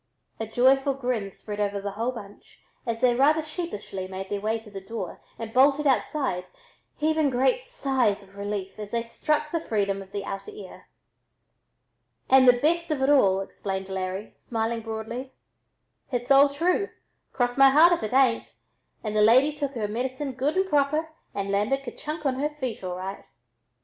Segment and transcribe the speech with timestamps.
[0.39, 4.57] A joyful grin spread over the whole bunch as they rather sheepishly made their way
[4.61, 6.45] to the door and bolted outside,
[6.97, 10.89] heaving great sighs of relief as they struck the freedom of the outer air.
[12.31, 15.33] "And the best of it all," explained Larry, smiling broadly;
[16.11, 16.89] "h'it's all true,
[17.31, 18.55] cross my heart if it tain't,
[19.03, 22.83] and the lady took her medicine good and proper and landed kerchunk on her feet
[22.83, 23.23] all right."